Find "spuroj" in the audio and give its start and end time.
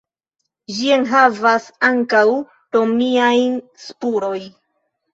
3.89-4.39